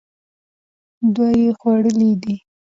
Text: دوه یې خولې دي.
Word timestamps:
دوه 1.13 1.29
یې 1.41 1.49
خولې 1.59 2.11
دي. 2.21 2.35